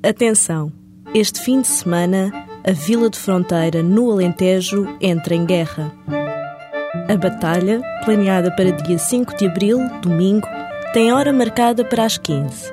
[0.00, 0.72] Atenção!
[1.12, 2.30] Este fim de semana,
[2.64, 5.92] a Vila de Fronteira, no Alentejo, entra em guerra.
[7.08, 10.46] A batalha, planeada para dia 5 de abril, domingo,
[10.92, 12.72] tem hora marcada para as 15.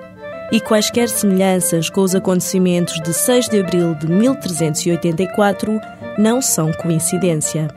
[0.52, 5.82] E quaisquer semelhanças com os acontecimentos de 6 de abril de 1384
[6.20, 7.70] não são coincidência.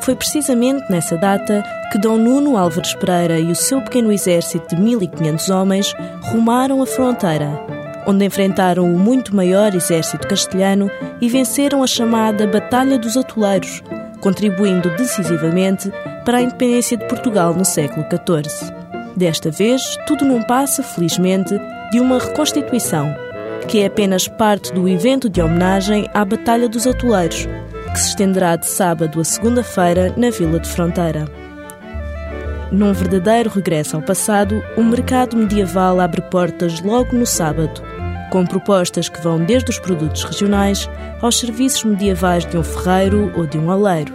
[0.00, 1.62] Foi precisamente nessa data
[1.92, 5.94] que Dom Nuno Álvares Pereira e o seu pequeno exército de 1500 homens
[6.24, 10.90] rumaram a fronteira, onde enfrentaram o muito maior exército castelhano
[11.20, 13.82] e venceram a chamada Batalha dos Atoleiros,
[14.20, 15.92] contribuindo decisivamente
[16.24, 18.72] para a independência de Portugal no século XIV.
[19.16, 21.54] Desta vez, tudo não passa, felizmente,
[21.90, 23.14] de uma reconstituição,
[23.68, 27.46] que é apenas parte do evento de homenagem à Batalha dos Atoleiros,
[27.92, 31.26] que se estenderá de sábado a segunda-feira na Vila de Fronteira.
[32.70, 37.82] Num verdadeiro regresso ao passado, o mercado medieval abre portas logo no sábado,
[38.32, 40.88] com propostas que vão desde os produtos regionais
[41.20, 44.14] aos serviços medievais de um ferreiro ou de um aleiro.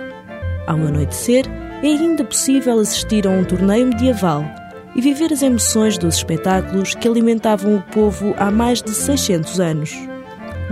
[0.65, 1.45] Ao anoitecer,
[1.83, 4.43] é ainda possível assistir a um torneio medieval
[4.95, 9.95] e viver as emoções dos espetáculos que alimentavam o povo há mais de 600 anos.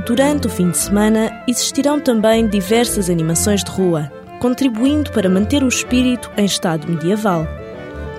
[0.07, 5.67] Durante o fim de semana existirão também diversas animações de rua, contribuindo para manter o
[5.67, 7.47] espírito em estado medieval.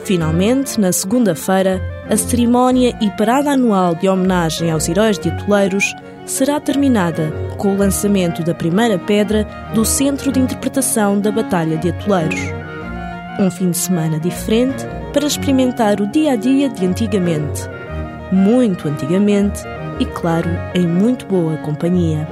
[0.05, 6.61] Finalmente, na segunda-feira, a cerimónia e parada anual de homenagem aos heróis de Atoleiros será
[6.61, 12.41] terminada com o lançamento da primeira pedra do Centro de Interpretação da Batalha de Atoleiros.
[13.39, 17.63] Um fim de semana diferente para experimentar o dia a dia de antigamente.
[18.31, 19.63] Muito antigamente
[19.99, 22.27] e, claro, em muito boa companhia.